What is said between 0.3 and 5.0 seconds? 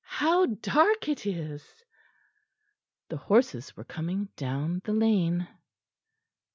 dark it is!" The horses were coming down the